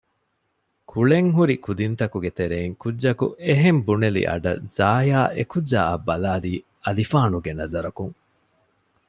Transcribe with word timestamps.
ކުޅެން 0.91 1.29
ހުރި 1.35 1.55
ކުދިންތަކުގެ 1.65 2.31
ތެރެއިން 2.37 2.75
ކުއްޖަކު 2.81 3.25
އެހެން 3.45 3.81
ބުނެލި 3.85 4.21
އަޑަށް 4.29 4.61
ޒާޔާ 4.77 5.19
އެކުއްޖާއަށް 5.37 6.05
ބަލާލީ 6.07 6.53
އަލިފާނުގެ 6.85 7.51
ނަޒަރަކުން 7.59 8.15